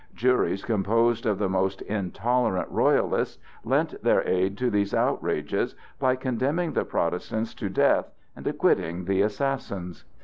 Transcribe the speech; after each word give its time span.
Juries 0.15 0.65
composed 0.65 1.27
of 1.27 1.37
the 1.37 1.47
most 1.47 1.83
intolerant 1.83 2.67
Royalists 2.71 3.37
lent 3.63 4.01
their 4.03 4.27
aid 4.27 4.57
to 4.57 4.71
these 4.71 4.95
outrages, 4.95 5.75
by 5.99 6.15
condemning 6.15 6.73
the 6.73 6.85
Protestants 6.85 7.53
to 7.53 7.69
death 7.69 8.09
and 8.35 8.47
acquitting 8.47 9.05
the 9.05 9.21
assassins. 9.21 10.05